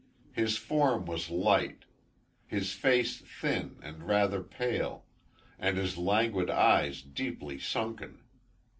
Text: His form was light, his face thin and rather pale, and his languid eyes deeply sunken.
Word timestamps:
His 0.31 0.57
form 0.57 1.05
was 1.05 1.29
light, 1.29 1.85
his 2.47 2.73
face 2.73 3.19
thin 3.19 3.77
and 3.83 4.07
rather 4.07 4.41
pale, 4.41 5.05
and 5.59 5.77
his 5.77 5.95
languid 5.95 6.49
eyes 6.49 7.03
deeply 7.03 7.59
sunken. 7.59 8.19